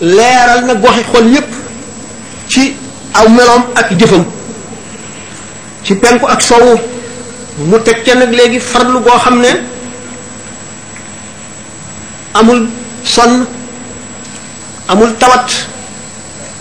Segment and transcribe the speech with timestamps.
[0.00, 1.48] leeral na goxi xol yépp
[2.48, 2.74] ci
[3.14, 4.24] aw meloom ak jëfam
[5.84, 6.78] ci penku ak sowu
[7.58, 9.50] mu teg ca nag léegi farlu goo xam ne
[12.34, 12.68] amul
[13.04, 13.44] sonn
[14.88, 15.66] amul tawat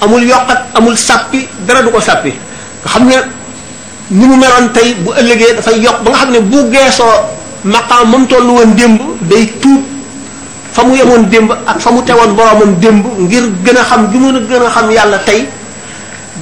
[0.02, 2.30] amul yokkat amul sàppi dara du ko sàppi
[2.84, 3.16] nga xam ne
[4.10, 7.14] nu mu meloon tey bu ëllëgee dafay yokk ba nga xam ne bu geesoo
[7.64, 9.87] maqaam moom tollu woon démb day tuub
[10.78, 14.18] fa mu yemoon démb ak fa mu tewoon boromam démb ngir gën a xam gi
[14.20, 15.42] mën a gën a xam yàlla tey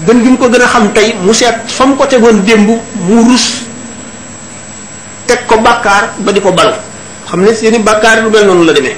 [0.08, 2.68] gën gi mu ko gën a xam tey mu seet fa mu ko tegoon démb
[3.08, 3.46] mu rus
[5.28, 6.72] teg ko bàkkaar ba di ko bal
[7.30, 8.96] xam ne seeni bàkkaar lu mel noonu la demee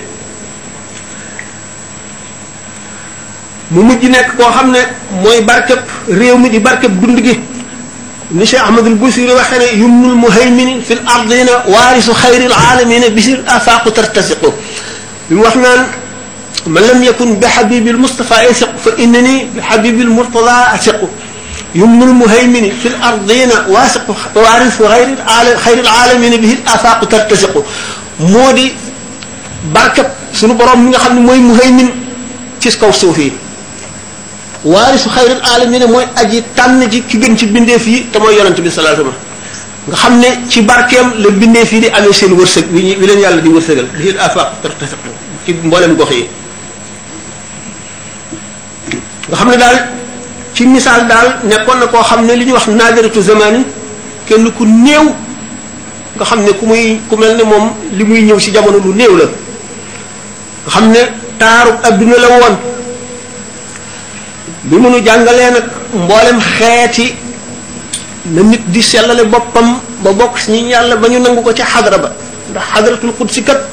[3.71, 4.81] mu mujj nekk koo xam ne
[5.21, 5.79] mooy barkeb
[6.19, 7.35] réew mi di barkeb dund gi
[8.31, 13.89] ni Cheikh Ahmadul Busiri waxee ne yumnul muhaymini fil ardina waarisu xayril aalamina bisir afaqu
[13.91, 14.51] tartasiqu
[15.35, 15.87] wax naan
[16.71, 20.99] man lam yakun bi habibi al-mustafa asiq fa innani bi habibi al-murtada asiq
[21.75, 27.53] يمن المهيمن في الأرضين واثق وارث غير العالم خير العالمين به الآفاق ترتزق
[28.19, 28.67] مودي
[29.75, 31.87] بركب سنو بروم ميغا خامني موي مهيمن
[32.63, 33.29] تي كاو سوفي
[34.65, 38.57] وارث خير العالمين موي اجي تان جي كي گن سي بينديف يي تا موي يونس
[38.63, 39.17] بي صلى الله عليه وسلم
[39.87, 43.39] nga xam ne ci barkeem la bindee fii di amee seen wërsëg wi leen yàlla
[43.45, 45.09] di wërsëgal bi afaq tartasiqu
[45.47, 46.27] ci mboolem gox yi
[49.29, 49.77] nga xam ne daal
[50.53, 53.63] ci misaal daal nekkoon na koo xam ne li ñuy wax naadaratu zamani
[54.27, 55.05] kenn ku néew
[56.17, 58.91] nga xam ne ku muy ku mel ne moom li muy ñëw ci jamono lu
[58.93, 60.99] néew la nga xam ne
[61.39, 62.55] taaru adduna la woon
[64.67, 67.15] bi mënu jàngalee nag mboolem xeeti
[68.33, 71.61] na nit di sellale boppam ba bokk si ñu yàlla ba ñu nangu ko ci
[71.63, 72.11] xadra ba
[72.51, 73.63] ndax xadratul qudsi kat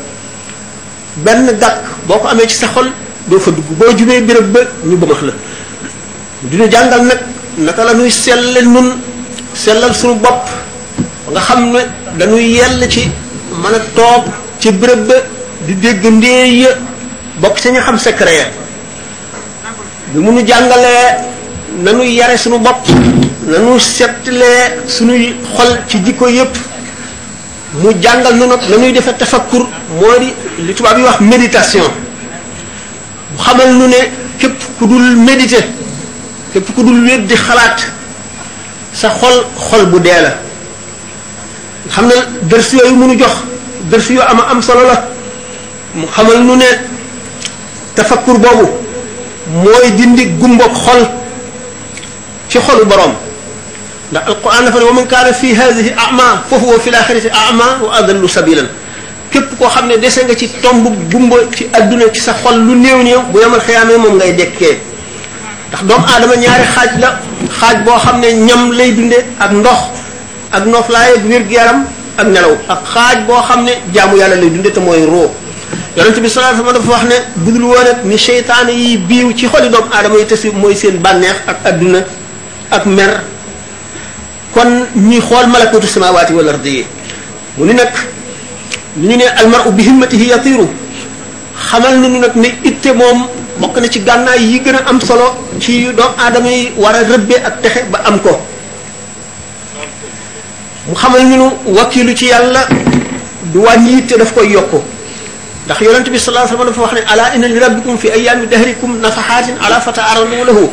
[1.17, 2.89] benn gàkk boo ko amee ci sa xol
[3.29, 5.33] doo fa dugg boo jubee béréb ba ñu bëmax la
[6.43, 7.19] di ñu jàngal nag
[7.59, 8.91] naka la ñuy selle nun
[9.55, 10.43] sellal suñu bopp
[11.31, 11.81] nga xam ne
[12.19, 13.09] dañuy yell ci
[13.63, 14.25] mën a toog
[14.61, 15.15] ci béréb ba
[15.67, 16.71] di dégg ndéey ya
[17.41, 18.47] bokk ci ñu xam secret ya
[20.13, 21.07] bi mu nu jàngalee
[21.85, 22.79] nanu yare suñu bopp
[23.51, 26.57] nanu settalee suñuy xol ci jikko yépp
[27.83, 29.63] mu jàngal nu nag la ñuy defe tafakkur
[30.01, 30.31] moy di
[30.67, 31.85] li tubaab yi wax méditation
[33.45, 33.99] xamal nu ne
[34.39, 35.65] képp ku dul méditer
[36.53, 37.79] képp ku dul wér di xalaat
[38.93, 39.37] sa xol
[39.71, 40.31] xol bu dee la
[41.93, 42.15] xam na
[42.51, 43.35] dërs yooyu mënu jox
[43.91, 44.97] dërs yu ama am solo la
[45.99, 46.69] mu xamal nu ne
[47.95, 48.67] tafakkur boobu
[49.63, 51.03] mooy dindi gumbok xol
[52.51, 53.15] ci xolu borom
[54.13, 58.67] دا القران فن ومن كان في هذه اعمى فهو في الاخره اعمى واضل سبيلا
[59.33, 63.03] كيب كو خا مني ديسا نغي تومب بومب تي ادنا تي سا خول لو نيو
[63.09, 64.61] نيو بو يوم القيامه موم غاي ديك
[65.73, 67.09] داخ دوم ادم نياري خاج لا
[67.59, 69.81] خاج بو خا مني نيام لاي دوندي اك نوخ
[70.57, 71.81] اك نوف لاي وير غيارم
[72.21, 75.27] اك نلاو اك خاج بو خا مني جامو يالا لاي دوندي تا موي رو
[75.99, 79.29] yaronte bi sallallahu alayhi wasallam dafa wax ne budul woon ak ni cheytaane yi biiw
[79.39, 83.11] ci xoli doomu aadama yi tasib mooy seen bànneex ak àdduna
[84.55, 86.85] kon ñuy xool malakutu samawaati wal ardi
[87.59, 87.91] mu ni nag
[88.97, 90.69] ñu ne al mar'u bi himmatihi yatiru
[91.69, 93.27] xamal nañu nag ne itte moom
[93.59, 95.27] bokk na ci gànnaay yi gën a am solo
[95.61, 98.31] ci doom aadama yi war a rëbbee ak texe ba am ko
[100.87, 102.61] mu xamal ñu wakilu ci yàlla
[103.53, 104.79] du wàññi itte daf koy yokku
[105.67, 109.01] ndax yonente bi salaa sallam dafa wax ne ala inna li rabbikum fi ayyaami dahrikum
[109.01, 110.71] nafahatin ala fata aralu lahu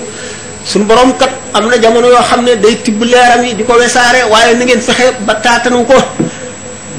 [0.65, 3.73] suñu borom kat am na jamono yoo xam ne day tibb leeram yi di ko
[3.73, 5.93] wesaare waaye na ngeen fexe ba taatanu ko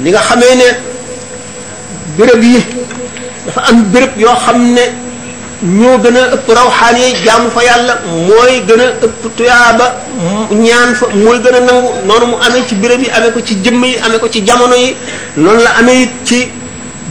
[0.03, 0.69] li nga xamee ne
[2.19, 2.65] bërëb yi
[3.47, 4.83] dafa am bërëb yoo xam ne
[5.63, 7.95] ñoo gën a ëpp rawxaan yi jaamu fa yàlla
[8.27, 9.87] mooy gën a ëpp tuyaaba
[10.51, 13.55] ñaan fa mooy gën a nangu noonu mu amee ci bërëb yi amee ko ci
[13.63, 14.95] jëmm yi amee ko ci jamono yi
[15.37, 16.49] noonu la amee it ci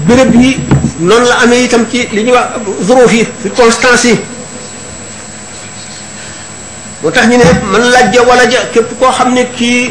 [0.08, 0.60] béréb yi
[1.00, 2.48] noonu la amee itam ci li ñuy wax
[2.84, 4.20] zorof yi circonstance yi
[7.04, 9.90] motax ñu ne man lajja wala ja képp ko xam ki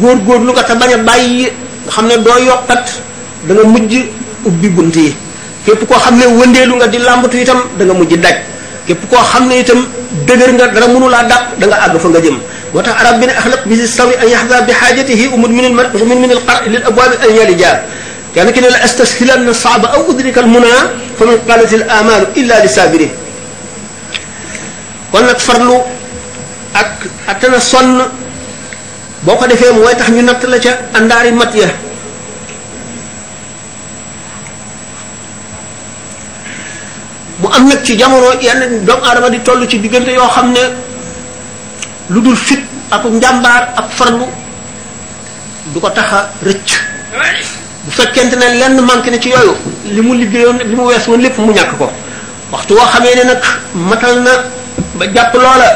[0.00, 1.50] gor gor lu ko ta baña bayyi
[1.90, 2.86] bàyyi do yokkat
[3.46, 3.92] da nga mujj
[4.46, 5.16] ubbi bunti yi
[5.66, 8.36] képp koo xam ne wëndeelu nga di lambatu itam da nga mujj daj
[8.86, 9.80] képp ko xam itam
[10.26, 12.38] deugër nga dara mënu la dab da nga ag fa nga jëm
[12.74, 16.62] motax arab bin akhlaq bi sawi an yahza bi hajatihi umud min min min alqar
[16.66, 17.80] lil abwab an yalija
[18.34, 20.70] kenn ki ne la astashilanna sa'ba aw udrika almuna
[21.18, 23.10] fa min qalat al illa lisabirin
[25.12, 25.76] kon nag farlu
[26.74, 28.00] ak attana sonn
[29.24, 31.66] boo ko defee mooy tax ñu natt la ca àndaari mat ya
[37.40, 40.62] mu am nag ci jamono yenn doomu aadama di toll ci diggante yoo xam ne
[42.10, 42.60] lu dul fit
[42.90, 44.26] ak njàmbaar ak farlu
[45.72, 46.70] du ko tax a rëcc
[47.84, 51.22] bu fekkente ne lenn manqué na ci yooyu li mu liggéeyoon li mu wees woon
[51.22, 51.90] lépp mu ñàkk ko
[52.52, 53.42] waxtu woo xamee ne nag
[53.74, 54.32] matal na
[54.98, 55.68] ba jàpp loola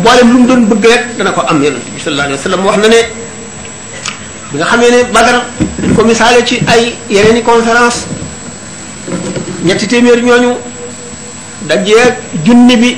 [0.00, 2.62] mboolem lu mu doon bëgg rek dana ko am yonent bi sallallahu alayhi wa sallam
[2.66, 3.00] wax na ne
[4.52, 5.36] bi nga xamee ne Badar
[5.80, 8.06] dañ ko misaale ci ay yeneen i conférence
[9.64, 10.52] ñetti téeméer ñooñu
[11.68, 12.04] dajee
[12.44, 12.90] junni bi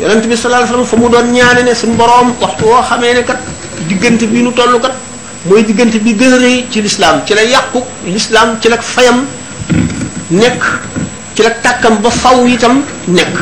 [0.00, 3.14] yonent bi sallallahu alayhi wa fa mu doon ñaane ne suñ boroom waxtu woo xamee
[3.14, 3.38] ne kat
[3.88, 4.94] diggante bi nu toll kat
[5.46, 9.18] mooy diggante bi gën a rëy ci lislaam ci la yàqu lislaam ci la fayam
[10.30, 10.62] nekk
[11.34, 12.74] ci la tàkkam ba faw itam
[13.06, 13.34] nekk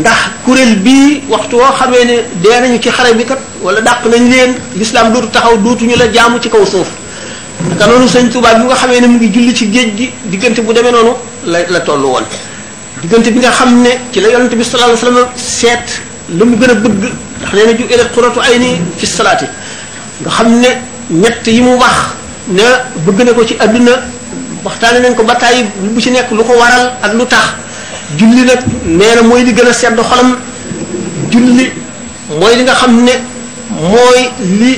[0.00, 0.94] ndax kurel bi
[1.32, 5.06] waxtu wo xamé né dé nañu ci xare bi kat wala dakk nañ leen l'islam
[5.12, 6.88] dootu taxaw dootu ñu la jaamu ci kaw suuf
[7.68, 10.60] naka nonu seigne touba bi nga xamé né mu ngi julli ci geej gi digënté
[10.62, 11.12] bu démé nonu
[11.46, 12.24] la la tollu won
[13.02, 15.86] digënté bi nga xamné ci la yaronte bi sallallahu alayhi wasallam sét
[16.38, 16.92] lu mu gëna bëgg
[17.38, 18.68] ndax neena ju ila qurratu ayni
[18.98, 19.46] fi salati
[20.22, 20.68] nga xamné
[21.10, 21.94] ñett yi mu wax
[22.48, 22.64] né
[23.06, 23.92] bëgg na ko ci aduna
[24.64, 27.48] waxtane nañ ko bataay bu ci nek lu ko waral ak lu tax
[28.18, 30.36] julli nag nee na mooy li gën a sedd xolam
[31.30, 31.70] julli
[32.40, 33.12] mooy li nga xam ne
[33.92, 34.20] mooy
[34.60, 34.72] li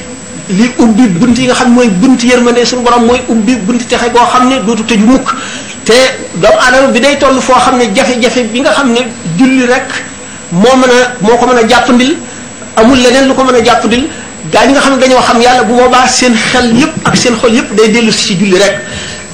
[0.50, 3.82] li ubbi bunt yi nga xam ne mooy bunt yërmande suñu borom mooy ubbi bunt
[3.88, 5.26] texe goo xam ne dootu tëju mukk
[5.84, 5.96] te
[6.40, 9.00] doomu aadama bi day toll foo xam ne jafe-jafe bi nga xam ne
[9.38, 9.88] julli rek
[10.50, 12.16] moo mën a moo ko mën a jàppandil
[12.76, 14.04] amul leneen lu ko mën a jàppandil
[14.52, 17.34] gaa ñi nga xam ne dañoo xam yàlla bu boobaa seen xel yépp ak seen
[17.40, 18.76] xol yépp day dellu si julli rek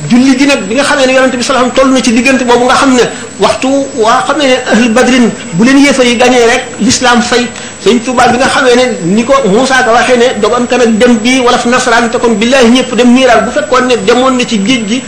[0.06, 2.64] julli gi nag bi nga xamee ne yonente bi salaam toll na ci diggante boobu
[2.66, 3.04] nga xam ne
[3.38, 7.46] waxtu waa xamee ne ahlu badrin bu leen yéefar yi gañee rek l'islam fay
[7.84, 8.84] sëñ Tuubaa bi nga xamee ne
[9.14, 12.34] ni ko Moussa ka waxee ne dogam tamit dem bii wala fu nasaraan te kon
[12.36, 15.02] billaahi ñëpp dem miiraal bu fekkoon ne demoon na ci géej gi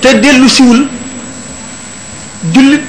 [0.00, 0.88] te dellu siwul
[2.54, 2.80] jullit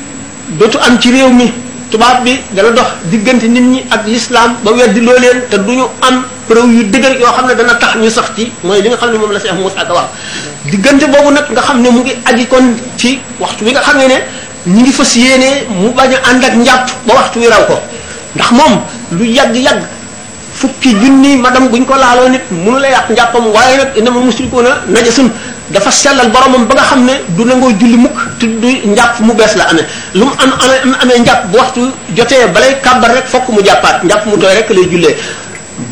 [0.60, 1.52] dootu am ci réew mi
[1.90, 5.86] tubaab bi dana dox diggante nit ñi ak lislaam ba weddi loo leen te duñu
[6.02, 6.24] am
[6.54, 9.32] preuve yu deugal yo xamne dana tax ñu sax ci moy li nga xamne mom
[9.32, 10.08] la cheikh moussa ka wax
[10.72, 12.66] digënté bobu nak nga xamne mu ngi aji kon
[12.98, 14.18] ci waxtu wi nga xamne ne
[14.66, 17.76] ñi ngi fas yéene mu baña and ak njàpp ba waxtu wi raw ko
[18.36, 18.74] ndax moom
[19.18, 19.82] lu yàgg yàgg
[20.60, 24.20] fukki junni madam buñ ko laaloo nit mënu la yàq njàppam waaye nag inama
[24.88, 25.30] naja sun
[25.70, 29.34] dafa sellal boromam ba nga xam ne du nangoo julli mukk te du njàpp mu
[29.34, 30.52] bees la amee lu mu am
[31.02, 31.82] amee njàpp bu waxtu
[32.16, 35.16] jotee balay kàbbar rek fokk mu jàppaat njàpp mu doy rek lay jullee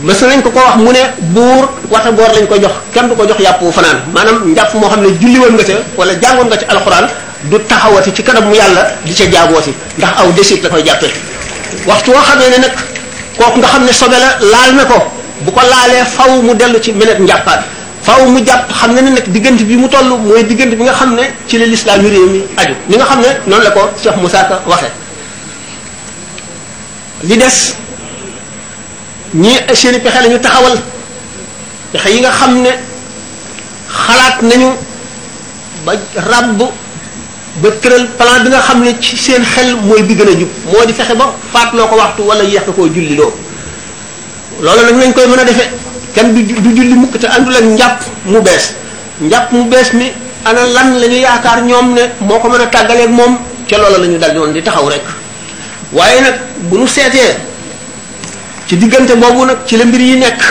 [0.03, 3.15] mës nañ ko ko wax mu ne buur wata boor lañ ko jox kenn du
[3.15, 6.45] ko jox yàpp wu fanaan maanaam njàpp moo xam ne julliwoon nga ca wala jàngoon
[6.47, 7.05] nga ci alxuraan
[7.49, 9.25] du taxawati ci kanam mu yàlla di ca
[9.63, 11.11] si ndax aw desit la koy jàppee
[11.87, 12.73] waxtu woo xam ne nag
[13.37, 14.97] kooku nga xam ne sobe la laal na ko
[15.41, 17.61] bu ko laalee faw mu dellu ci menet njàppaat
[18.03, 20.93] faw mu jàpp xam ne ne nag diggante bi mu toll mooy diggante bi nga
[20.93, 23.71] xam ne ci la lislaam yu réew mi aju ni nga xam ne noonu la
[23.71, 24.87] ko Cheikh Moussa Ka waxe
[27.23, 27.75] li des
[29.33, 30.77] ñii seen i pexe la ñu taxawal
[31.93, 32.69] pexe yi nga xam ne
[33.87, 34.75] xalaat nañu
[35.85, 36.61] ba ràbb
[37.61, 40.49] ba tëral plan bi nga xam ne ci seen xel mooy bi gën a jub
[40.65, 43.31] moo di fexe ba faatloo ko waxtu wala yéex nga koo julli loo
[44.61, 45.69] loolu nag lañ koy mën a defee
[46.13, 48.73] kenn du du julli mukk te àndul njàpp mu bees
[49.21, 50.11] njàpp mu bees mi
[50.43, 53.37] ana lan la ñu yaakaar ñoom ne moo ko mën a tàggaleeg moom
[53.69, 55.03] ca loola la ñu dal di di taxaw rek
[55.93, 56.33] waaye nag
[56.69, 57.49] bu nu seetee
[58.67, 60.41] ci diggante boobu nag ci la mbir yi nekk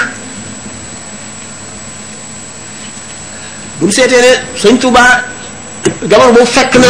[3.79, 5.11] bu mu seetee ne sëñ tubaa
[6.09, 6.88] jamono boobu fekk na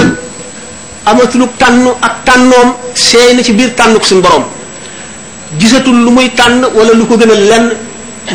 [1.07, 4.45] amatulu tànn ak tànnoom seey na ci biir tànn ko suñu borom
[5.59, 7.67] gisatul lu muy tànn wala lu ko gën a lenn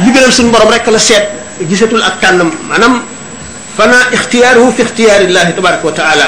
[0.03, 1.25] li gënal suñu borom rekk la seet
[1.69, 3.01] gisatul ak tànnam maanaam
[3.77, 6.27] fana ixtiyaaruhu fi ixtiyaarillahi tabaraka wa taala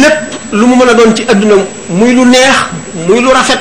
[0.00, 0.18] lépp
[0.58, 1.54] lu mu mën a doon ci àdduna
[1.98, 2.56] muy lu neex
[3.08, 3.58] muy lu rafet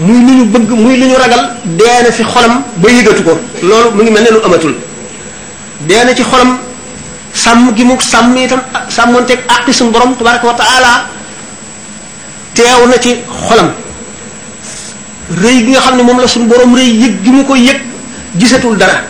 [0.00, 3.38] muy lu ñu bëgg muy lu ñu ragal dee na ci xolam ba yëgatu ko
[3.62, 4.74] loolu mu ngi mel ne lu amatul
[5.80, 6.56] dee na ci xolam
[7.34, 8.36] sàmm gi mu sàmm
[8.72, 10.90] ak sàmmonteeg àqi suñu borom tabaraka wa taala
[12.54, 13.16] teew na ci
[13.48, 13.70] xolam
[15.42, 17.80] rëy gi nga xam ne moom la suñu borom rëy yëg gi mu ko yëg
[18.38, 19.02] gisatul dara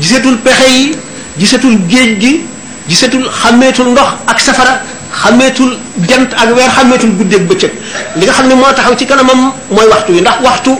[0.00, 0.96] gisatul pexe yi
[1.38, 2.44] gisatul géej gi
[2.88, 4.82] gisatul xàmmeetul ndox ak safara
[5.22, 7.72] xamétul jant ak weer xameetul guddeeg bëccëg
[8.16, 9.40] li nga xam mo taxaw ci kanamam
[9.74, 10.70] moy waxtu yi ndax waxtu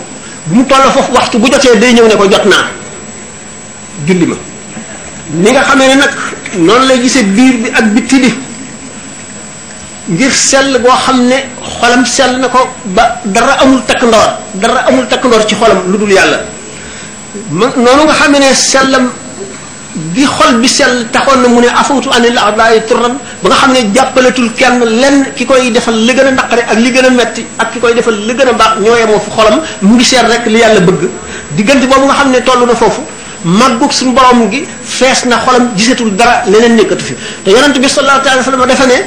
[0.47, 2.69] bu mu toll foofu waxtu bu jotee day ñëw ne ko jotna naa
[4.07, 4.37] julli ma
[5.43, 6.13] ni nga xamee nak
[6.67, 8.31] non lay gisé biir bi ak bitti bi
[10.09, 11.37] ngir sel goo xamné
[11.81, 12.61] xolam sel nako
[12.95, 13.03] ba
[13.35, 14.29] dara amul tak ndor
[14.63, 16.39] dara amul tak ndor ci xolam lu yàlla
[17.85, 19.07] nonu nga xamné selam
[20.15, 23.73] bi xol bi sell taxoon na mu ne afawtu anil a'daa'i turran ba nga xam
[23.73, 27.43] ne jàppalatul kenn lenn ki koy defal li gën a ak li gën a metti
[27.63, 29.31] ak ki koy defal li gën baax ñoo yemoo fu
[29.89, 31.03] mu ngi seet rek li yàlla bëgg
[31.57, 33.03] diggante boobu nga xam ne toll na foofu
[33.59, 34.61] màggug suñu borom gi
[34.97, 38.91] fees na xolam gisatul dara leneen nekkatu fi te yonent bi sallallahu alayhi wa sallam
[38.91, 38.99] ne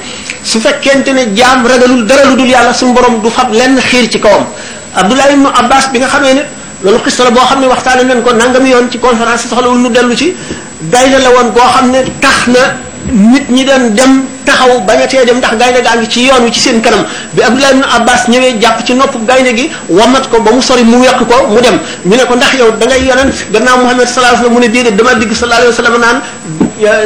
[0.50, 4.05] su fekkente ne jaam ragalul dara lu dul yàlla suñu borom du fab lenn xiir
[4.12, 4.46] ci kawam
[5.00, 6.43] Abdullah ibn Abbas bi nga xamee ne
[6.84, 9.89] loolu xista la boo xam ne waxtaane leen ko nangami yoon ci conférence soxlawul nu
[9.98, 10.29] dellu ci
[10.83, 12.59] gaynde la woon boo xam ne tax na
[13.12, 16.43] nit ñi doon dem taxaw bañ a tee dem ndax gaynde gaa ngi ci yoon
[16.45, 19.69] wi ci seen kanam bi Abdullah ibn Abbas ñëwee jàpp ci nopp gaynde gi
[20.07, 22.71] mat ko ba mu sori mu weq ko mu dem ñu ne ko ndax yow
[22.79, 26.00] dangay ngay yonent gannaaw Muhammad sallallahu alayhi mu ne déedéet dama digg sallallahu alayhi wasallam
[26.00, 26.21] naan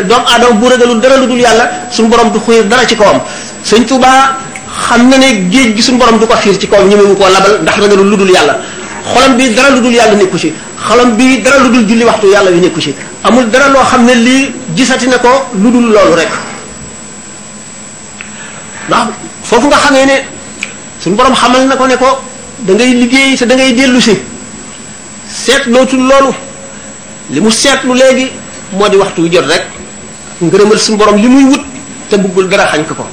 [0.08, 3.20] doomu aadama bu dara lu dul yàlla suñu borom du xiir dara ci kawam
[3.65, 4.38] sëñ Tuubaa
[4.88, 7.60] xam na ne géej gi suñu borom du ko xiir ci kawam ñemewu koo labal
[7.63, 8.58] ndax ragalul lu dul yàlla
[9.13, 10.38] xolam bi dara lu dul yàlla nekku
[11.18, 14.13] bi dara lu dul julli waxtu yàlla wi nekku ci amul dara loo xam ne
[14.15, 16.30] lii gisati na ko lu dul loolu rek
[18.89, 19.08] ndax
[19.44, 20.15] foofu nga xamee ne
[21.03, 22.20] suñu boroom xamal na ko ne ko
[22.60, 24.15] da ngay liggéey sa dangay ngay si
[25.30, 26.32] seet lootul loolu
[27.30, 28.30] li mu seetlu léegi
[28.74, 29.63] moo di waxtu jot rek
[30.42, 31.62] ngërëmal suñ borom li muy wut
[32.10, 33.06] te buggul dara xañ ko ko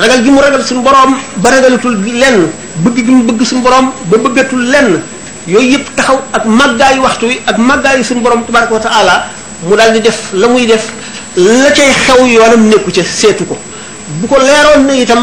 [0.00, 3.92] ragal gi mu ragal suñu borom ba ragalatul lenn bëgg gi mu bëgg suñu borom
[4.04, 5.02] ba bëggatul lenn
[5.96, 9.14] taxaw ak màggaayu waxtu wi ak màggaayu suñu borom tabaraka wa taala
[9.68, 10.84] mu daal di def la muy def
[11.36, 13.56] la cay xew yoonam nekku ca seetu ko
[14.20, 15.22] bu ko leeroon ne itam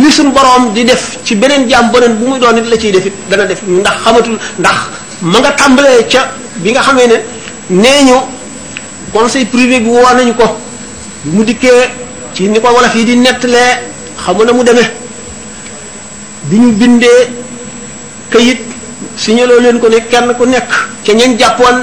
[0.00, 2.90] li suñu borom di def ci beneen jaam beneen bu muy doon it la ciy
[2.96, 4.76] def it dana def ndax xamatul ndax
[5.32, 6.20] ma nga tàmbalee ca
[6.62, 7.16] bi nga xamee ne
[7.82, 8.16] nee ñu
[9.12, 10.46] conseil privé bi woo nañu ko
[11.34, 11.80] mu dikkee
[12.34, 13.72] ci ni ko wolof yi di nettalee
[14.24, 14.84] xamu na mu deme
[16.48, 17.20] bi ñu bindee
[18.30, 18.73] kayit
[19.22, 20.70] signaloo leen ko ne kenn ku nekk
[21.04, 21.76] ca ñeen jàppoon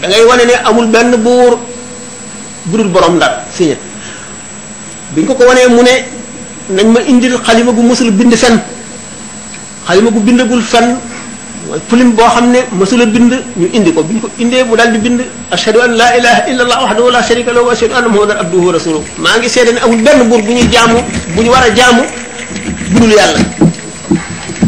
[0.00, 1.52] da ngay wane ne amul benn buur
[2.66, 3.76] budul borom ndar signé
[5.14, 5.94] biñ ko ko wanee mu ne
[6.76, 8.56] nañ ma indil xalima gu mësul bind fen
[9.86, 10.86] xalima gu bindagul fen
[11.66, 14.90] mooy plume boo xam ne mësula bind ñu indi ko biñ ko indee mu daal
[14.92, 15.20] di bind
[15.54, 18.08] ashhadu la ilaha illa allah wahdahu la sharika lahu wa ashhadu anna
[19.24, 20.98] maa ngi seede ne amul benn buur bu ñuy jaamu
[21.34, 22.02] bu ñu war a jaamu
[22.92, 23.40] budul yàlla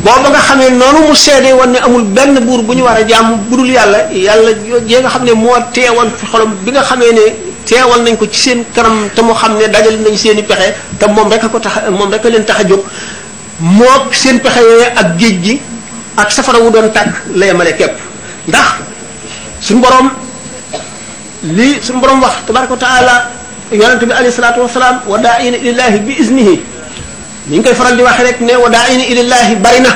[0.02, 3.04] booba nga xamee noonu mu seede woon ne amul benn buur bu ñu war a
[3.06, 4.50] jaam budul yàlla yàlla
[4.88, 7.24] jee nga xam ne moo teewoon fi xolam bi nga xamee ne
[7.64, 10.74] teewal nañ ko ci seen kanam te mu xam ne dajal nañ seen i pexe
[10.98, 12.82] te moom rek ko tax moom rek leen tax a jóg
[13.60, 15.60] moog seen pexe yooyu ak géej gi
[16.16, 17.94] ak safara wu doon tàkk la yemale képp
[18.48, 18.68] ndax
[19.62, 20.10] suñ borom
[21.44, 23.30] li suñ borom wax tabaraka taala
[23.70, 26.71] yonente bi alayhi salatu wasalaam wa daa ina ilallahi bi iznihi
[27.48, 29.90] ni ngi koy faral di waxe rek ne wa da'ina ila llahi bari na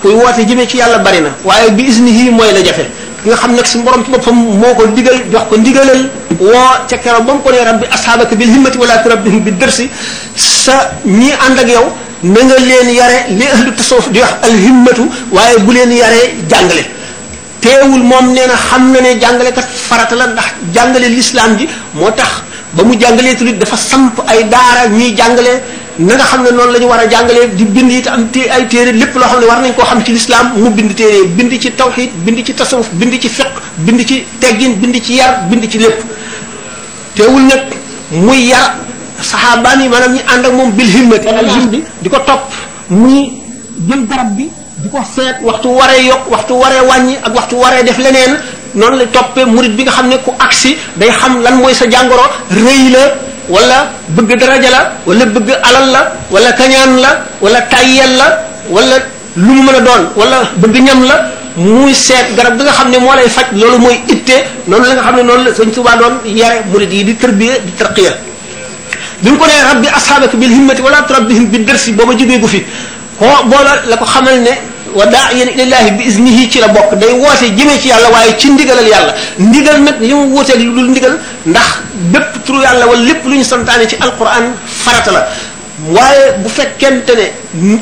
[0.00, 2.86] kuy woote jëme ci yàlla bari na waaye bi isnihi mooy la jafe
[3.22, 6.86] ki nga xam nag si borom ci boppam moo ko digal jox ko ndigalal woo
[6.88, 9.90] ca keroog ba mu ko ne rabbi ashabaka bil himmati wala turabbihim bi dërsi
[10.34, 11.86] sa ñi ànd ak yow
[12.22, 16.20] na nga leen yare li ahlu tasawuf di wax al himmatu waaye bu leen yare
[16.48, 16.82] jàngale
[17.60, 21.68] teewul moom nee na xam na ne jàngale kat farata la ndax jàngale l'islam ji
[21.94, 22.42] moo tax
[22.74, 25.58] ba mu jàngalee tulit dafa samp ay daara ñuy jàngale
[25.98, 28.66] na nga xam ne noonu lañu war a jàngalee di bind it am té ay
[28.68, 31.58] téere lépp loo xam ne war nañ koo xam ci lislaam mu bind téere bind
[31.60, 33.46] ci tawxid bind ci tasawuf bind ci fiq
[33.78, 35.98] bind ci teggin bind ci yar bind ci lépp
[37.14, 37.66] teewul nag
[38.12, 38.76] muy yar
[39.22, 42.44] saxaabaan yi a ñu ànd ak moom bil himmati al himmi di ko topp
[42.90, 43.32] muy
[43.88, 44.50] jël garab bi
[44.82, 48.36] di ko seet waxtu waree yokk waxtu waree wàññi ak waxtu waree def leneen
[48.74, 51.86] noonu la toppee murit bi nga xam ne ku agsi day xam lan mooy sa
[51.88, 52.22] jàngoro
[53.48, 56.00] wala bëgg daraja la walla bëgg alal la
[56.30, 57.10] wala kañaan la
[57.40, 58.28] wala tayyal la
[58.70, 58.96] wala
[59.36, 62.90] lu mu mën a doon wala bëgg ñam la muy seet garab bi nga xam
[62.90, 65.64] ne moo lay faj loolu mooy ittee noonu la nga xam ne noonu la soo
[65.66, 68.16] Tuubaa doon yare murid yi di tërbiya di tarqiya
[69.22, 72.46] bi ñu ko nee rabbi asxaabaka bil himmati wala turabbihim bi dersi booba jógee gu
[72.48, 72.64] fi
[73.18, 74.52] koo boola la ko xamal ne
[74.92, 78.36] wa daa yéen ilaahi bi isnihi ci la bokk day woote jëmee ci yàlla waaye
[78.38, 81.14] ci ndigalal yàlla ndigal nag li mu wuuteeg lu dul ndigal
[81.46, 81.68] ndax
[82.12, 84.46] bépp turu yàlla wala lépp lu ñu santaane ci alquran
[84.84, 85.20] farata la
[85.96, 87.24] waaye bu fekkente ne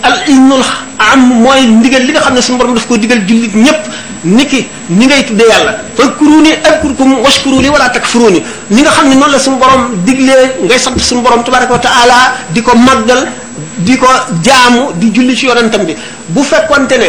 [0.08, 0.62] al ilmul
[1.04, 3.82] am mooy ndigal li nga xam ne suñu borom daf ko digal jullit ñëpp
[4.24, 4.60] niki
[4.98, 8.40] ni ngay tuddee yàlla fa fadkuruni adkurkum washkuruni wala takfuruni
[8.74, 11.78] li nga xam ne noonu la suñu borom diglee ngay sant suñu borom tabaraka wa
[11.78, 12.16] taala
[12.54, 13.20] di ko màggal
[13.86, 14.08] di ko
[14.44, 15.94] jaamu di julli ci yonentam bi
[16.34, 17.08] bu fekkonte ne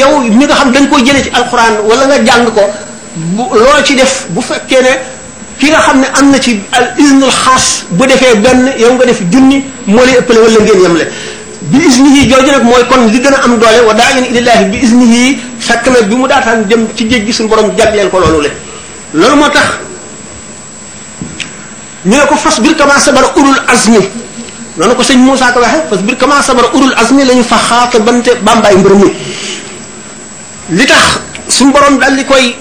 [0.00, 2.62] yow mi nga xam dañ nga koy jëlee ci alquran wala nga jàng ko
[3.60, 4.92] loo ci def bu fekkee ne
[5.60, 9.04] ki nga xamne amna am na ci al isnul xaas bu defé ben yow nga
[9.04, 9.58] def jooni
[9.92, 11.04] mo lay ëppale wala ngeen yamle
[11.70, 15.22] bi iznihi jooju nak moy kon li gëna am doole wa daayin ilillaahi bi iznihi
[15.60, 18.50] fekk na bi mu daatan dem ci géej gi sun borom jagleel ko lolou le
[19.14, 19.68] lolou motax
[22.08, 24.00] ñu ko fas bir kama sabar ulul azmi
[24.78, 28.32] nonu ko sëñ Moussa ko waxe fas bir kama sabar ulul azmi lañu fa bante
[28.40, 29.12] bambay mbirmi
[30.78, 31.04] li tax
[31.48, 32.56] sun borom dal di koy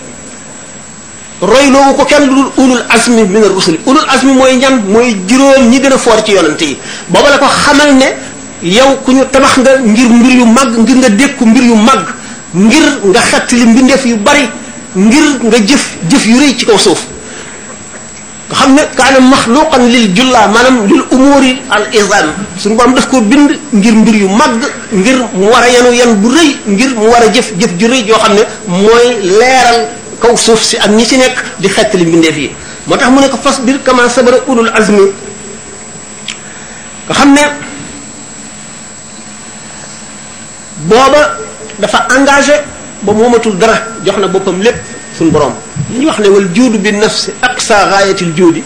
[1.42, 5.80] royloowu ko kenn dul ulul asmi min ar-rusuli ulul asmi mooy ñan mooy juróom ñi
[5.80, 6.78] gën a foor ci yonante yi
[7.08, 8.06] booba la ko xamal ne
[8.62, 11.10] yow ku ñu tabax nga ngir mbir yu mag ngir nga
[11.46, 12.04] mbir yu mag
[12.54, 13.64] ngir nga xettali
[14.06, 14.50] yu bari
[14.96, 17.00] ngir nga jëf jëf yu rëy ci kaw suuf
[18.52, 22.28] xam ne kaana maxluqan lil julla maanaam lil umuri al izam
[22.58, 24.52] suñu borom daf ko bind ngir mbir yu mag
[24.92, 27.88] ngir mu war a yenu yan bu rëy ngir mu war a jëf jëf ju
[27.88, 29.90] rëy joo xam ne mooy leeral
[30.20, 32.50] kaw suuf si ak ñi ci nekk di xettali mbindeef yi
[32.86, 35.06] moo tax mu ne fas bir kama sabara ulul azmi
[37.08, 37.44] nga xam ne
[40.88, 41.40] booba
[41.80, 42.56] dafa engagé
[43.02, 44.78] ba moomatul dara jox na boppam lépp
[45.18, 45.54] suñ borom
[45.92, 48.64] li ñu wax ne wal juudu bi nafsi aqsa gaayatil juudi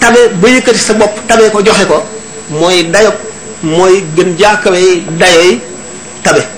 [0.00, 2.02] tabe ba yëkkati sa bopp tabe ko joxe ko
[2.50, 3.12] mooy dayo
[3.62, 4.80] mooy gën jaakawe
[5.18, 5.60] dayoy
[6.22, 6.55] tabe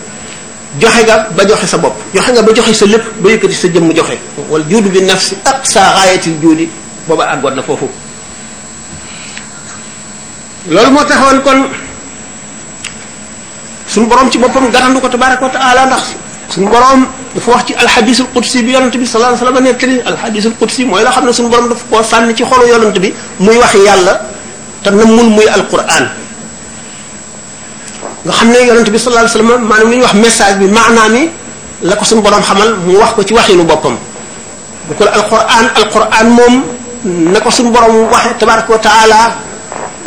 [0.80, 3.68] joxe nga ba joxe sa bopp joxe nga ba joxe sa lépp ba yëkkati sa
[3.68, 4.16] jëmm joxe
[4.49, 6.68] wala juudu bi nafsi ak sa raayati juudi
[7.06, 7.88] booba àggoon na foofu
[10.70, 11.58] loolu moo taxoon kon
[13.88, 16.02] suñu borom ci boppam garandu ko tabaraka wa taala ndax
[16.54, 20.54] suñu borom dafa wax ci alxadisul qudsi bi yonent bi sallallahu alayhi wasallam nettali alxadisul
[20.87, 23.75] mooy la xam ne suñu borom daf koo sànni ci xolu yonent bi muy wax
[23.75, 24.14] yàlla
[24.85, 26.06] te namul muy alquran
[28.28, 31.14] nga xam ne yonent bi sallallahu alayhi wasallam maanaam li ñuy wax message bi maanaam
[31.16, 31.28] yi
[31.82, 33.97] la ko suñu borom xamal mu wax ko ci waxinu boppam
[34.87, 36.54] bu ko alquran alquran moom
[37.32, 39.18] na ko borom waxe wa taala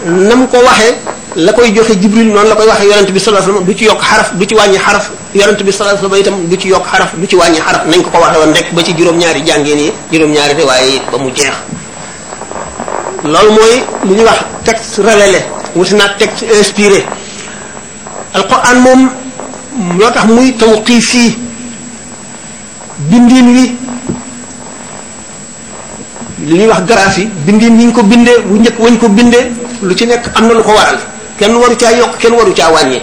[0.06, 0.90] na mu ko waxe
[1.36, 4.34] la koy joxe jibril noonu la koy waxe yonent bi sallallahu alayhi ci yokk xaraf
[4.36, 7.36] du ci wàññi xaraf yonent bi sallallahu alayhi wasallam itam ci yokk xaraf du ci
[7.36, 11.04] wàññi xaraf nañ ko ko waxe woon rek ba ci juróom-ñaari jàngeen juróom-ñaari riwaaye it
[11.12, 11.56] ba mu jeex
[13.26, 13.76] mooy
[14.06, 15.40] lu ñuy wax texte révélé
[15.76, 17.06] wuti naa texte inspiré
[18.34, 19.02] alquran moom
[20.00, 21.38] loo tax muy tawqiif yi
[23.10, 23.66] bindin wi
[26.48, 29.46] li ñuy wax garaaf yi bindin yi ñu ko bindee bu njëkk wañ ko bindee
[29.82, 31.00] lu ci nekk am na lu ko waral
[31.38, 33.00] kenn waru caa yokk kenn waru caa wàññi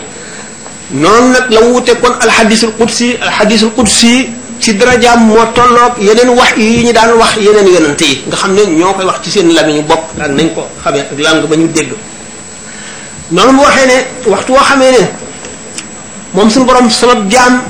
[0.93, 4.29] noonu nag la wuute kon alhadis alqudsi alhadis alqudsi
[4.61, 8.09] ci darajaam moo tolloog yeneen wax yi wah daan wax yeneen yonante
[8.79, 9.83] nga wax ci seen lamiñu
[10.19, 11.93] ak nañ ko xamee ak lang ba dégg
[13.33, 13.99] noonu mu waxee ne
[14.33, 14.53] waxtu
[16.35, 17.63] moom suñu borom sama jaam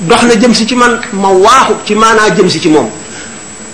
[0.00, 2.88] dox na jëm si ci man ma waaxu ci maanaa jëm si ci moom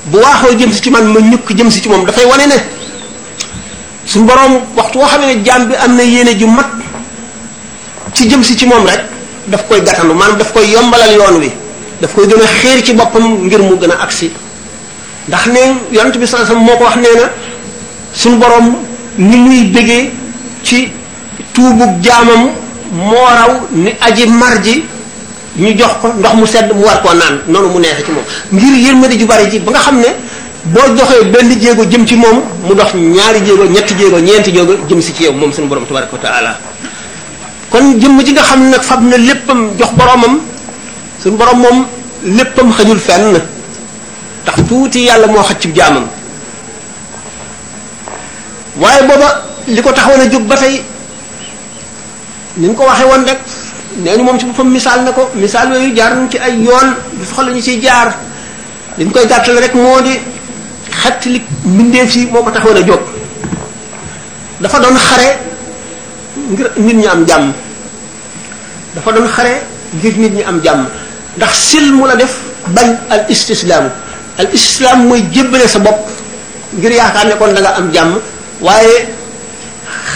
[0.06, 2.56] bu waaxoo jëm si ci man ma ñukk jëm si ci moom dafay wane ne
[4.06, 6.68] suñu borom waxtu woo xam ne jaam bi am na yéene ju mat
[8.14, 9.04] ci jëm si ci moom rek
[9.48, 11.50] daf koy gàttandu maanaam daf koy yombalal yoon wi
[12.00, 14.30] daf koy gën a xiir ci boppam ngir mu gën a agsi
[15.28, 15.60] ndax ne
[15.92, 17.30] yonent bi sallallahu moo ko wax nee na
[18.14, 18.74] suñu boroom
[19.18, 20.10] ni muy bëggee
[20.62, 20.90] ci
[21.52, 22.50] tuubug jaamam
[22.92, 24.84] moo raw ni aji mar ji
[25.56, 28.24] ñu jox ko ndox mu sedd mu war koo naan noonu mu neexe ci moom
[28.52, 30.08] ngir yërmande ju bari ji ba nga xam ne
[30.64, 34.74] boo doxee benn jéego jëm ci moom mu dox ñaari jéego ñetti jéego ñeenti jéego
[34.88, 36.58] jëm si ci yow moom suñu borom tabaraka wa taala
[37.70, 40.40] kon jëmm ji nga xam ne nag fab na léppam jox boromam
[41.22, 41.86] suñu borom moom
[42.24, 43.32] léppam xajul fenn
[44.42, 46.06] ndax tuuti yàlla moo xaj ci jaamam
[48.80, 50.80] waaye booba li ko taxawoon a jóg ba tey
[52.58, 53.38] ni ñu ko waxee woon rek
[53.98, 56.88] nee ñu moom ci boppam misaal na ko misaal yooyu jaar nañ ci ay yoon
[57.12, 58.08] du soxla ñu ciy jaar
[58.96, 60.12] li ñu koy gàttal rek moo di
[61.02, 63.00] xettali mbindeef si moo ko taxoon a jóg
[64.60, 65.28] dafa doon xare
[66.50, 67.52] ngir nit ñi am jàmm
[68.94, 69.52] dafa doon xare
[69.98, 70.86] ngir nit ñi am jàmm
[71.36, 72.34] ndax sil mu la def
[72.72, 73.90] bañ al istislaamu
[74.38, 76.08] al islaam mooy jébbale sa bopp
[76.78, 78.10] ngir yaakaar ne kon am jàmm
[78.60, 78.96] waaye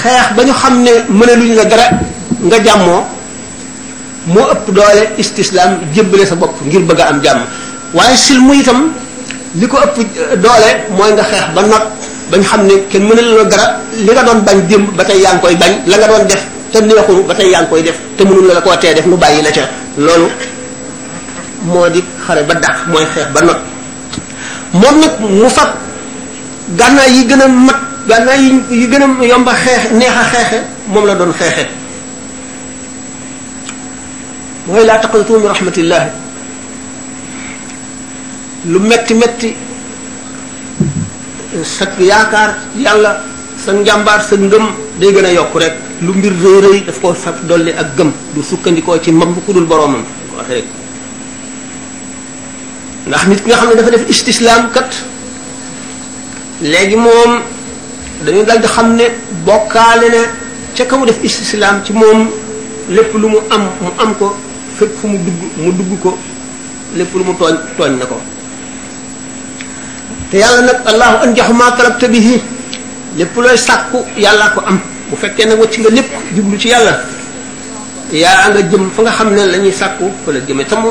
[0.02, 1.88] xeex ba ñu xam ne mënaluñ la dara
[2.46, 3.02] nga jàmmoo
[4.26, 7.40] moo ëpp doole istislaam jébbale sa bopp ngir bëgg a am jàmm
[7.94, 8.92] waaye silmu itam
[9.54, 11.84] li ko ëpp euh, doole mooy nga xeex ba not
[12.30, 15.34] bañ xam ne kenn mënul la dara li nga doon bañ démb ba tey yaa
[15.34, 17.98] ngi koy bañ la nga doon def te neexul ba tey yaa ngi koy def
[18.16, 19.60] te mënul la la koo tee def nu bàyyi la ca
[19.98, 20.28] loolu
[21.64, 23.60] moo di xare ba dàq mooy xeex ba not
[24.72, 25.70] moom nag mu fab
[26.78, 28.48] gànnaay yi gën a mat gànnaay yi
[28.80, 30.58] yi gën a yomb xeex neex a xeexe
[30.92, 31.66] moom la doon xeexe
[34.72, 36.10] mooy laa taqnatu min rahmatillahi
[38.72, 39.50] lu metti metti
[41.76, 42.50] sa yaakaar
[42.84, 43.12] yàlla
[43.62, 44.66] sa njàmbaar sa ngëm
[45.00, 48.10] day gën a yokk rek lu mbir rëy rëy daf ko fab dolli ak gëm
[48.34, 50.04] du sukkandikoo ci mbamb ku dul boroomam
[53.08, 54.90] ndax nit ki nga xam ne dafa def istislaam kat
[56.70, 57.32] léegi moom
[58.24, 59.06] dañu dal di xam ne
[59.46, 60.22] bokkaale ne
[60.76, 62.20] ca kamu def istislaam ci moom
[62.94, 64.28] lépp lu mu am mu am ko
[64.80, 66.16] fépp fu mu dugg mu dugg ko
[66.96, 68.04] lépp lu mu tooñ tooñ na
[70.30, 72.40] te yàlla nag allahu an joxuma talabta bihi
[73.18, 77.02] lépp looy sàkku yàlla ko am bu fekkee nag wacc nga lépp jublu ci yàlla
[78.12, 79.74] yaa nga jëm fa nga xam ne la ñuy
[80.34, 80.84] la jëmee tam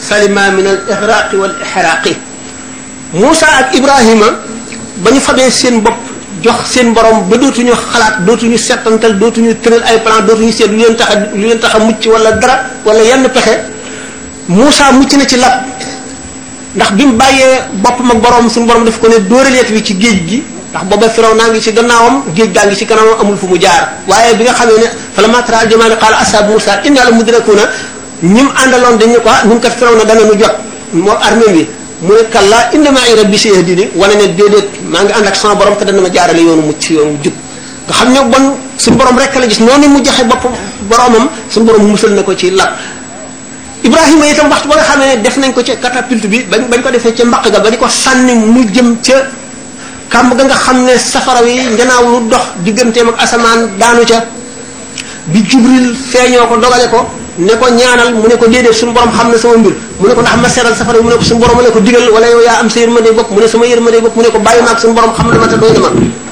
[0.00, 2.16] salima min al ihraqi wal ihraqi
[3.12, 4.24] Musa ak ibrahima
[5.02, 5.94] bañu fabé seen bop
[6.44, 10.76] jox seen borom ba dootuñu xalaat dootuñu settantal dootuñu tëral ay plan dootuñu sét lu
[10.78, 12.54] leen tax lu leen taxa mucc wala dara
[12.86, 13.54] wala yenn pexe
[14.48, 15.54] Moussa mucc na ci lab
[16.76, 17.46] ndax bim bayé
[17.82, 21.08] bop boppam borom suñu borom daf ko ne dóoraleet wi ci géej gi ndax bobu
[21.14, 24.34] firaw na ngi ci gannaawam géej ga ngi ci kanam amul fu mu jaar waye
[24.36, 27.62] bi nga xamé ne fala ma tara jamaani qala ashab Moussa inna la mudrakuna
[28.22, 30.54] ñim andalon dañu ko ñim kat firaw na dana nu jot
[30.92, 31.66] mo armée bi
[32.02, 35.76] mu ne kalla inna ma'i rabbi sayhdini wala ne dedet ma nga andak sama borom
[35.78, 37.34] te dana ma jaarale yoonu ci yoonu jub
[37.86, 38.44] nga xamne bon
[38.82, 40.42] sun borom rek la gis noonu mu joxe bop
[40.90, 42.70] boromam sun borom musal na ko ci lap
[43.84, 46.90] ibrahima itam waxtu ba nga xamne def nañ ko ci catapulte bi bañ bañ ko
[46.90, 49.12] defé ci mbakk ga bañ ko sanni mu jëm ci
[50.12, 54.18] kam ga nga xamne safara wi ngenaaw lu dox digeentem ak asaman daanu ca
[55.30, 57.00] bi jibril feñoko dogale ko
[57.38, 60.20] ne ko ñaanal mu ne ko déedéet suñu borom xamna sama mbir mu ne ko
[60.20, 62.58] ndax ma seral safara mu ne ko suñu borom ne ko digal wala yow ya
[62.60, 64.92] am sa yermane bok mu ne sama yermane bok mu ne ko bàyyi maag suñu
[64.92, 65.88] borom xamna na ma te doy ma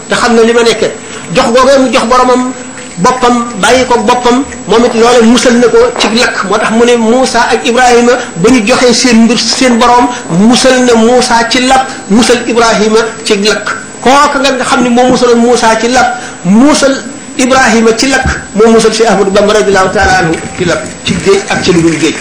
[0.08, 0.92] te xamna na li ma nekke
[1.34, 2.52] jox googee mu jox boromam
[2.98, 4.92] boppam bayiko ko boppam moom it
[5.24, 8.12] musal nako ci lak motax mu ne Musa ak Ibrahima
[8.44, 10.06] bañu joxé joxee seen mbir seen borom
[10.38, 13.72] musal na Musa ci lakk musal Ibrahima ci lak ko
[14.10, 16.94] kooka nga xamni mo musal Musa ci lakk musal
[17.40, 21.40] Ibrahima ci lakk moo musal si Ahmadou Bamba radiyallahu taala anhu ci lakk ci géej
[21.48, 22.12] ak ci lu dul géej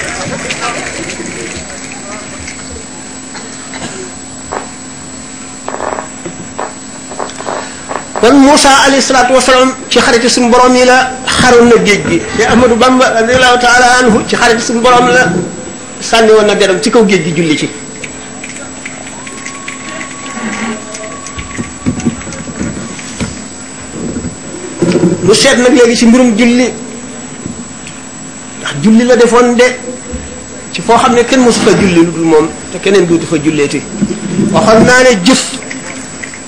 [8.23, 12.19] kon Moussa alayhi salaatu wasalaam ci xariti suñu borom yi la xaroon na géej gi
[12.39, 15.27] te Ahmadou Bamba radiyallahu taala anhu ci xariti suñu borom la
[15.99, 17.67] sànni woon na deram ci kaw géej gi julli ci
[25.30, 26.65] lu seet nag léegi ci mbirum julli
[28.60, 29.65] ndax julli la defoon de
[30.74, 33.38] ci foo xam ne kenn mosu fa julli lu dul moom te keneen duutu fa
[33.44, 33.80] julleeti
[34.54, 35.42] waxoon naa ne jëf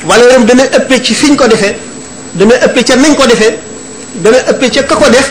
[0.07, 1.75] waleeram dana ëppe ci fiñ ko defee
[2.37, 3.53] dana ëppe ca nañ ko defee
[4.23, 5.27] dana ëppe ca ka ko def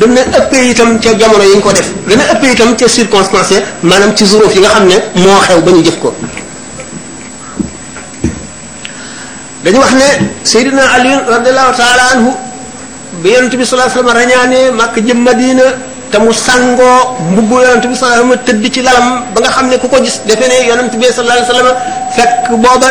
[0.00, 4.10] dana ëppe itam ca jamono yi ñu ko def dana ëppe itam ca circonstance maanaam
[4.16, 6.08] ci zuruf yi nga xam ne moo xew ba ñu jëf ko
[9.64, 10.08] dañu wax ne
[10.50, 12.32] sayyidina ali radiyallahu ta'ala anhu
[13.22, 15.62] bi yonent bi sallallahu alayhi wasallam rañaanee màkk jëm Madina
[16.10, 19.66] te mu sangoo mbubbu yonent bi sallallahu alayhi wasallam tëdd ci lalam ba nga xam
[19.70, 21.76] ne ku ko gis defe ne yonent bi sallallahu alayhi wasallam
[22.16, 22.88] fekk booba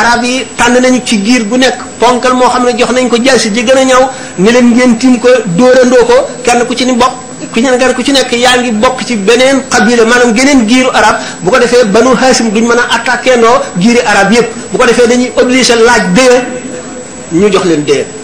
[0.00, 3.16] arab yi tànn nañu ci giir gu nekk ponkal moo xam ne jox nañ ko
[3.38, 4.04] si ji gën a ñaw
[4.38, 7.14] ni leen ngeen tiim ko dóorandoo ko kenn ku ci ni bokk
[7.52, 10.90] ku ñen gar ku ci nekk yaa ngi bokk ci beneen xabila maanaam geneen giiru
[10.98, 14.48] arab bu ko defee ba banu haasim duñ mën a attaqué ndoo giiri arab yépp
[14.72, 16.36] bu ko defee dañuy obligé laaj dee
[17.38, 18.19] ñu jox leen dee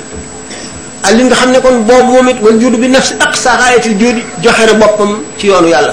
[1.06, 3.50] ak li nga xam ne kon boobu moom it wal judu bi nafsi ak sa
[3.62, 5.92] xaayatil juudi joxe na boppam ci yoonu yàlla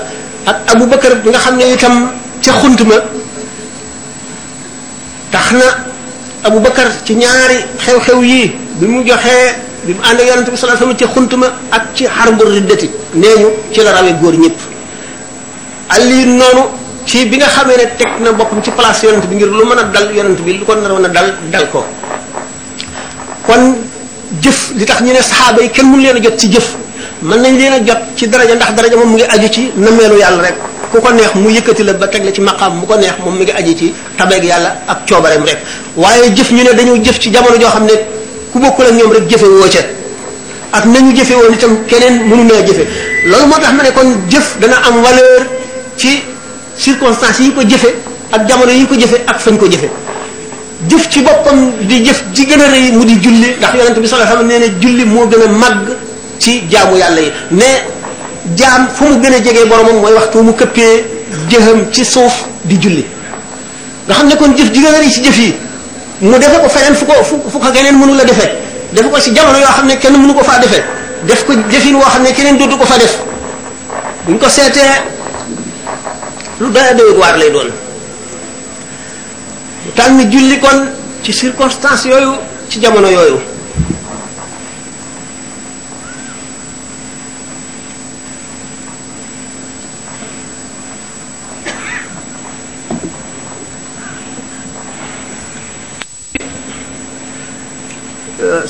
[0.50, 1.96] ak abu bakar bi nga xam ne itam
[2.44, 2.98] ca xunt ma
[5.34, 5.68] tax na
[6.48, 8.42] abu bakar ci ñaari xew-xew yi
[8.80, 9.46] bi mu joxee
[9.86, 12.88] bi mu ànd ak yonente bi salaa sallam ci xunt ma ak ci xarbul riddati
[13.22, 14.58] neeñu ci la rawee góor ñëpp
[15.94, 16.64] ali noonu
[17.06, 19.78] ci bi nga xamee ne teg na boppam ci place yonente bi ngir lu mën
[19.78, 21.86] a dal yonente bi lu ko naroon a dal dal ko
[23.46, 23.64] kon
[24.42, 26.76] jëf li tax ñu ne saxaaba yi kenn mun leen a jot ci jëf
[27.22, 30.18] man nañ leen a jot ci daraja ndax daraja moom mu ngi aju ci nameelu
[30.18, 30.56] yàlla rek
[30.92, 33.36] ku ko neex mu yëkkati la ba teg la ci maqaam mu ko neex moom
[33.36, 35.58] mu ngi aju ci tabeeg yàlla ak coobareem rek
[35.96, 37.94] waaye jëf ñu ne dañu jëf ci jamono joo xam ne
[38.52, 39.80] ku bokk ak ñoom rek jëfe woo ca
[40.72, 42.84] ak nañu jëfe woon itam keneen mënu naa jëfe
[43.26, 45.46] loolu moo tax ma ne kon jëf dana am valeur
[45.98, 46.22] ci
[46.78, 47.94] circonstances yi ko jëfe
[48.32, 49.90] ak jamono yi ko jëfe ak fañ ko jëfe
[50.88, 54.08] jëf ci boppam di jëf ci gën a rëy mu di julli ndax yonente bi
[54.08, 55.96] sallallahu alayhi wasallam nee na julli moo gën a màgg
[56.40, 57.64] ci jaamu yàlla yi ne
[58.58, 61.06] jaam fu mu gën a jegee boromam mooy waxtu mu këppee
[61.50, 63.06] jëfam ci suuf di julli
[64.08, 65.54] nga xam ne kon jëf ji gën a rëy ci jëf yi
[66.22, 68.52] mu defe ko feneen fu ko fu ko geneen mënu la defee
[68.92, 70.84] def ko ci jamono yoo xam ne kenn mënu ko faa defee
[71.28, 73.18] def ko jëfin woo xam ne keneen dootu ko fa def
[74.28, 74.92] buñ ko seetee
[76.60, 77.72] lu dara doyut waar lay doon
[79.96, 80.80] tànn julli kon
[81.24, 82.32] ci circonstance yooyu
[82.70, 83.40] ci jamono yooyu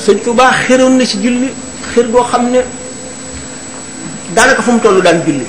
[0.04, 1.48] sëñ Tuba xëroon na ci julli
[1.94, 2.60] xër goo xam ne
[4.34, 5.46] daanaka fu mu toll daan julli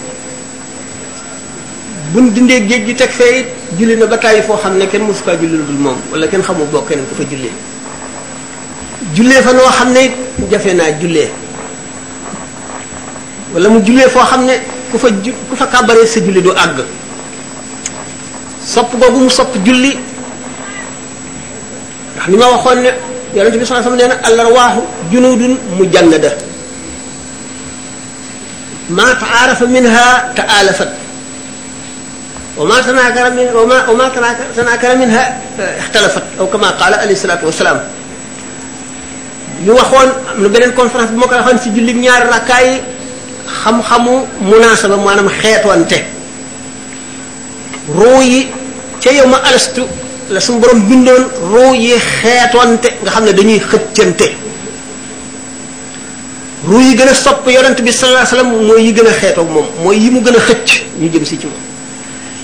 [2.14, 5.04] buñ dindee géej gi teg fee it julli na ba tàyyi foo xam ne kenn
[5.04, 7.52] mosu faa julli lu dul moom wala kenn xamul boo keneen ku fa jullee
[9.16, 10.14] jullee fa noo xam ne it
[10.52, 11.30] jafe naa jullee
[13.54, 14.54] wala mu jullee foo xam ne
[14.92, 16.84] ku fa ju fa kàbbaree sa julli du àgg
[18.66, 19.30] sopp googu
[19.66, 19.98] julli
[23.36, 25.58] na allarwaaxu junudun
[32.58, 34.12] وما تناكر من وما وما
[34.58, 37.80] تناكر منها اختلفت أو كما قال عليه الصلاة والسلام
[39.66, 42.68] ñu waxoon am na beneen conférence bi moo koy waxoon si jullim ñaari rakkaay
[43.62, 44.16] xam-xamu
[44.52, 45.98] munasaba maanaam xeetwante
[47.98, 48.42] ruu yi
[49.04, 49.84] ca yow ma alastu
[50.30, 54.28] la suñu borom bindoon ruu yi xeetwante nga xam ne dañuy xëccante
[56.68, 59.68] ruu yi gën a sopp yonent bi salaa sallam mooy yi gën a xeetoog moom
[59.84, 60.68] mooy yi mu gën a xëcc
[61.00, 61.64] ñu jëm si ci moom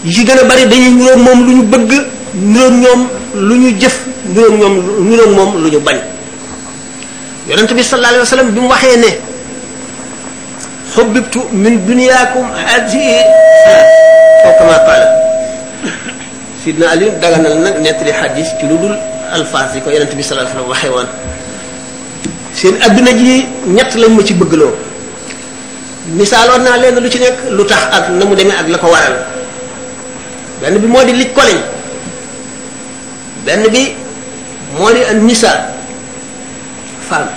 [0.03, 1.91] yi gëna bari dañuy ñuroog moom lu ñu bëgg
[2.33, 3.01] ñuroog ñoom
[3.37, 3.95] lu ñu jëf
[4.33, 4.73] ñuroog ñoom
[5.07, 5.97] ñuroog mom luñu bañ
[7.47, 9.11] yaronte bi sallallahu alayhi wasallam bimu mu waxee ne
[11.51, 13.15] min dunyakum hadihi
[14.41, 15.05] fa kama qala
[16.65, 18.97] sidna ali daganal nak netti hadith ci luddul
[19.29, 21.07] alfas ko yaronte bi sallallahu alayhi wasallam waxee won
[22.57, 24.73] seen aduna ji ñett lañ ma ci lo
[26.17, 29.40] misal naa leen lu ci nek lutax ak namu mu ak lako waral
[30.61, 31.59] benn bi moo di lij koliñ
[33.45, 33.93] benn bi
[34.77, 35.73] moo di an nisa
[37.09, 37.33] femme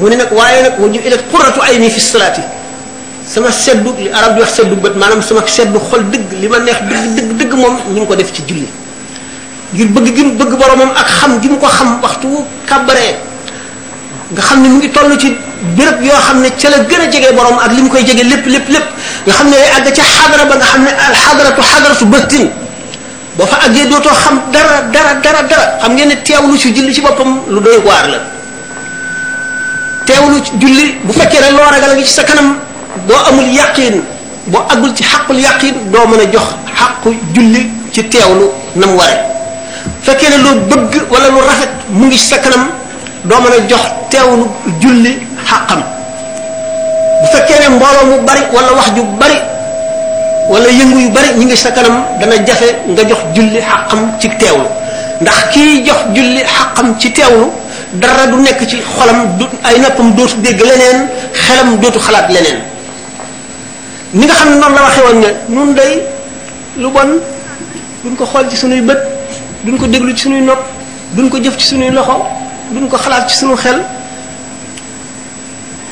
[0.00, 2.42] mu ne nag waaye nag waju ilat qurratu ayni fi salaati
[3.24, 6.58] sama seddu li arab di wax seddu bët maanaam sama seddu xol dëgg li ma
[6.58, 8.66] neex dëgg dëgg dëgg moom ñu ngi ko def ci julli
[9.74, 12.28] ngir bëgg gi mu bëgg boromam ak xam gi mu ko xam waxtu
[12.66, 13.14] kàbbaree
[14.34, 15.30] nga xam ne mu ngi toll ci
[15.76, 18.86] برب يو خم نتلا جنا جعل برام أدلم كوي جعل لب لب لب
[19.28, 22.46] يو خم نري أدا تي حضرة بعها خم ن الحضرة تو حضرة سبتين
[23.38, 26.90] بفا أجي دو تو خم درا درا درا درا خم جن تي أولو شو جلي
[26.96, 28.14] شو بحكم لدوي قارل
[30.06, 32.48] تي أولو جلي بفا كير الله رجال جيش سكانم
[33.08, 33.96] دو أمل يقين
[34.52, 36.48] بو أقول تي حق اليقين دو من جخ
[36.80, 37.02] حق
[37.36, 37.62] جلي
[37.94, 38.46] تي تي أولو
[38.80, 38.90] نم
[40.06, 42.62] فكير لو بق ولا لو رفت مغيش سكانم
[43.30, 44.44] دو من جخ تي أولو
[44.84, 45.16] جلي
[45.50, 45.80] xaqam
[47.22, 49.38] bu fekkee ne mbooloo mu bari wala wax ju bari
[50.52, 54.28] wala yëngu yu bari ñi ngi sa kanam dana jafe nga jox julli xaqam ci
[54.40, 54.66] teewlu
[55.22, 57.46] ndax kii jox julli xaqam ci teewlu
[58.02, 60.98] dara du nekk ci xolam du ay noppam dootu dégg leneen
[61.32, 62.58] xelam dootu xalaat leneen
[64.14, 65.92] ni nga xam ne noonu la waxe woon ne nun day
[66.76, 67.10] lu bon
[68.04, 68.98] duñ ko xool ci sunuy bët
[69.64, 70.62] duñ ko déglu ci sunuy nopp
[71.16, 72.22] duñ ko jëf ci sunuy loxo
[72.74, 73.80] duñ ko xalaat ci sunu xel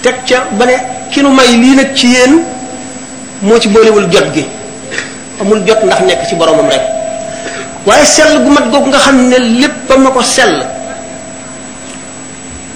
[0.05, 0.77] teg ca ba ne
[1.11, 2.45] ki nu may lii nag ci yéen
[3.41, 4.45] moo ci boolewul jot gi
[5.41, 6.85] amul jot ndax nekk ci boromam rekk
[7.87, 10.55] waaye sell gu mat googu nga xam ne lépp ma ko sell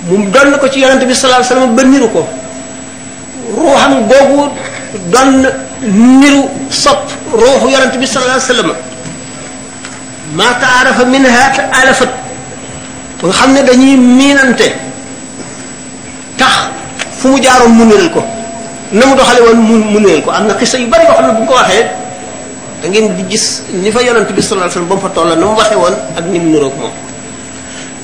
[0.09, 2.23] mu donn ko ci yonente bi sallallahu alayhi ba niru ko
[3.57, 4.41] ruuxam googu
[5.13, 5.33] donn
[6.21, 8.71] niru sopp ruuxu yonente bi sallallahu alayhi wasallam
[10.35, 11.43] maa taarafa minha
[11.83, 12.11] alafat
[13.23, 14.69] nga xam ne dañuy miinante
[16.41, 16.68] tax
[17.19, 18.23] fu mu jaaroon mu niral ko
[18.95, 21.35] na mu doxale woon mu mu niral ko am na xisa yu bari yoo na
[21.35, 21.85] ne bu ko waxee
[22.81, 26.25] da ngeen di gis li fa yonent bi sallallahu alayhi wasallam ba waxee woon ak
[26.31, 26.79] ni mu niroog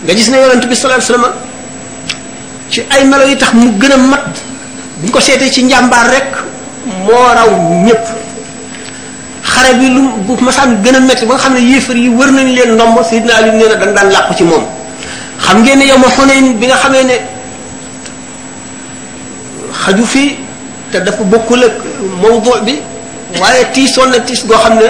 [0.05, 1.31] gis ne yonent bi sallallahu
[2.75, 4.35] ci ay melo yi tax mu gën a mat
[4.99, 6.29] bu ko seetee ci njàmbaar rek
[7.07, 7.47] moo raw
[7.87, 8.05] ñëpp
[9.47, 12.31] xare bi lu bu masaan gën a métti ba nga xam ne yéefar yi wër
[12.35, 14.65] nañ leen ndomb Sayyidina naa nee na dañ daan làqu ci moom
[15.39, 17.17] xam ngeen ne yow ma Hunayn bi nga xamee ne
[19.85, 20.25] xaju fi
[20.93, 21.75] te dafa bokkul ak
[22.23, 22.75] mawdu bi
[23.41, 24.89] waaye tiisoon na tiis goo xam ne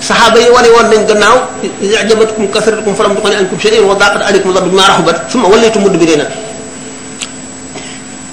[0.00, 1.36] saxaaba yi wane woon nañ gannaaw
[1.82, 5.82] yajabatkum kasratukum falam tuqani ankum shay'in wa daqat alaykum al ma bima rahabat thumma wallaytum
[5.82, 6.24] mudbirina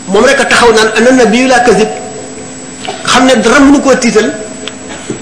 [0.08, 1.90] mom rek taxaw naan anan nabiyyu la kazib
[3.14, 4.28] xam ne dara mënu koo tiital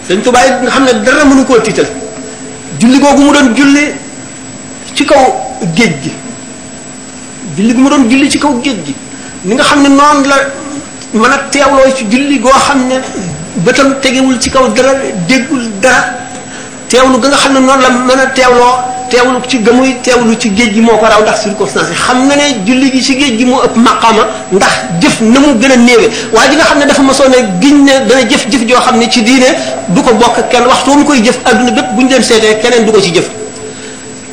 [0.08, 1.88] sëñ tubaay xam ne dara mënu koo tiital
[2.80, 3.84] julli googu mu doon julli
[4.96, 5.24] ci kaw
[5.78, 6.12] géej gi
[7.56, 8.94] julli gu mu doon julli ci kaw géej gi
[9.46, 10.38] ni nga xam ne noonu la
[11.14, 12.96] mën a teewloo ci julli goo xam ne
[13.64, 14.92] bëtam tegewul ci kaw dara
[15.28, 16.04] déggul dara
[16.90, 18.78] teewlu ga nga xam ne noonu la mën a teewloo
[19.12, 22.36] teewlu ci gamuy teewlu ci géej gi moo ko raw ndax circonstance yi xam na
[22.36, 25.76] ne julli gi ci géej gi moo ëpp maqama ndax jëf na mu gën a
[25.78, 28.98] néewe waaye ji nga xam ne dafa ma a giñ ne dana jëf-jëf joo xam
[28.98, 29.50] ne ci diine
[29.90, 32.86] du ko bokk kenn waxtu mu koy jëf adduna bépp bu ñu leen seetee keneen
[32.86, 33.30] du ko ci jëf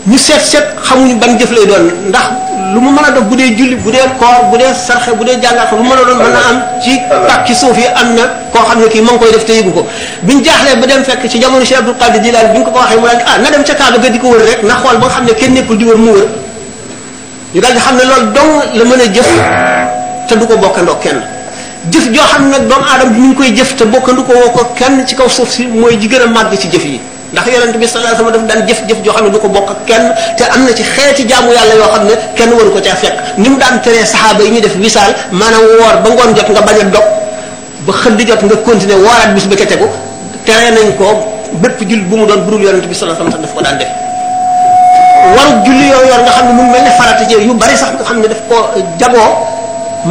[0.08, 2.26] ñu seet seet xamuñu ban jëf lay doon ndax
[2.74, 5.26] lu mu mën a def bu dee julli bu dee koor bu dee sarxe bu
[5.26, 8.14] dee jàngal ko lu mën a doon mën a am ci pàkki suuf yi am
[8.14, 9.86] na koo xam ne kii ma ngi koy def te yëgu ko
[10.22, 12.78] biñ jaaxlee ba dem fekk ci jamono Cheikh Abdul Qadir Jilaani bi ñu ko ko
[12.78, 14.98] waxee mu daal ah na dem ca Kaaba ga di ko wër rek na xool
[15.00, 16.28] ba nga xam ne kenn nekkul di wër mu wër
[17.54, 19.28] ñu daal di xam ne loolu dong la mën a jëf
[20.28, 21.20] te du ko bokkandoo kenn
[21.90, 24.32] jëf joo xam ne nag doomu aadama bi mi ngi koy jëf te bokkandu ko
[24.32, 27.00] woo ko kenn ci kaw suuf si mooy ji gën a màgg ci jëf yi
[27.32, 29.70] ndax yonent bi sallallahu alayhi wasallam daf daan jëf-jëf joo xam ne du ko bokk
[29.88, 32.94] kenn te am na ci xeeti jàmm yàlla yoo xam ne kenn waru ko caa
[32.96, 36.48] fekk ni mu daan teree saxaaba yi ñu def wisaal maanaam woor ba ngoon jot
[36.52, 37.06] nga bañ a dog
[37.86, 39.88] ba xëdd jot nga continuer wooraat bis ba ca tegu
[40.44, 41.08] teree nañ ko
[41.62, 43.90] bépp jullit bu mu doon budul yonent bi sallallahu alayhi wasallam daf ko daan def
[45.34, 47.90] waru julli yoo yor nga xam ne mu mel ne farata ci yu bari sax
[47.96, 48.56] nga xam ne daf ko
[49.00, 49.28] jagoo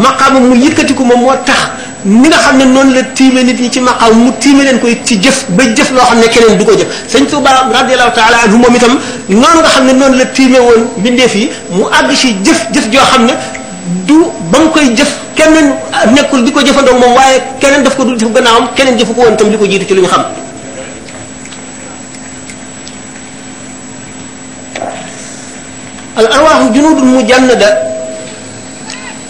[0.03, 2.65] maqaama mu yëkkatiku moom moo tax ni nga xam ne
[2.97, 5.99] la timé nit ñi ci maqaw mu timé len koy ci jëf ba jëf lo
[6.01, 8.97] xamne keneen du ko jëf sëñ tuuba radiyallahu taala anhu mom itam
[9.29, 12.99] non nga xamne non la timé won bindé fi mu ag ci jëf jëf jo
[13.11, 13.31] xamne
[14.07, 14.15] du
[14.51, 15.73] bang koy jëf keneen
[16.15, 19.35] nekkul diko jëfandok mom waye keneen daf ko dul jëf gannaawam keneen jëf ko won
[19.37, 20.25] tam liko jitu ci luñu xam
[26.17, 27.67] al arwah junudul mujannada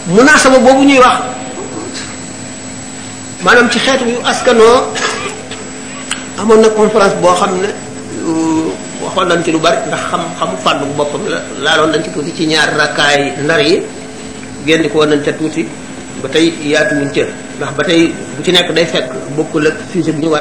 [0.07, 1.30] munasaba bobu ñuy wax
[3.41, 4.85] maanaam ci xeetu yu askanoo
[6.37, 7.69] amoon na conférence boo xam ne
[9.01, 12.45] waxoon nañ ci lu bari ndax xam-xamu fànn boppam la laaloon nañ ci tuuti ci
[12.45, 13.81] ñaar rakkaay ndar yi
[14.65, 15.65] génn ko nañ ca tuuti
[16.21, 17.25] ba tey yaatuñu ca
[17.57, 20.40] ndax ba tey bu ci nekk day fekk bokkul ak sujet ñu war